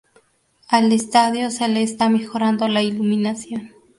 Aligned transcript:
Al 0.67 0.91
estadio 0.93 1.51
se 1.51 1.67
le 1.67 1.83
está 1.83 2.09
mejorando 2.09 2.67
la 2.67 2.81
iluminación. 2.81 3.69